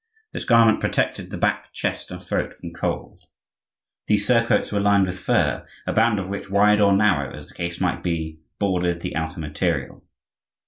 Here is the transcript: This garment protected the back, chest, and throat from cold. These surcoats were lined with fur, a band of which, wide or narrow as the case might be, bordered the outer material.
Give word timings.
This 0.31 0.45
garment 0.45 0.81
protected 0.81 1.29
the 1.29 1.37
back, 1.37 1.73
chest, 1.73 2.09
and 2.09 2.23
throat 2.23 2.55
from 2.55 2.73
cold. 2.73 3.25
These 4.07 4.25
surcoats 4.25 4.71
were 4.71 4.79
lined 4.79 5.05
with 5.05 5.19
fur, 5.19 5.63
a 5.85 5.93
band 5.93 6.17
of 6.17 6.27
which, 6.27 6.49
wide 6.49 6.81
or 6.81 6.93
narrow 6.97 7.35
as 7.37 7.49
the 7.49 7.53
case 7.53 7.79
might 7.79 8.01
be, 8.01 8.39
bordered 8.57 9.01
the 9.01 9.15
outer 9.15 9.39
material. 9.39 10.03